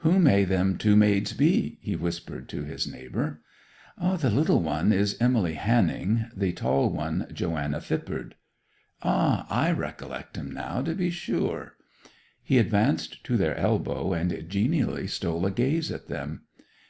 'Who 0.00 0.18
may 0.18 0.44
them 0.44 0.76
two 0.76 0.94
maids 0.94 1.32
be?' 1.32 1.78
he 1.80 1.96
whispered 1.96 2.50
to 2.50 2.64
his 2.64 2.86
neighbour. 2.86 3.40
'The 3.96 4.28
little 4.28 4.60
one 4.60 4.92
is 4.92 5.16
Emily 5.18 5.54
Hanning; 5.54 6.26
the 6.36 6.52
tall 6.52 6.90
one 6.90 7.26
Joanna 7.32 7.80
Phippard.' 7.80 8.34
'Ah! 9.00 9.46
I 9.48 9.72
recollect 9.72 10.36
'em 10.36 10.50
now, 10.50 10.82
to 10.82 10.94
be 10.94 11.08
sure.' 11.08 11.76
He 12.42 12.58
advanced 12.58 13.24
to 13.24 13.38
their 13.38 13.56
elbow, 13.56 14.12
and 14.12 14.44
genially 14.50 15.06
stole 15.06 15.46
a 15.46 15.50
gaze 15.50 15.90
at 15.90 16.08
them. 16.08 16.42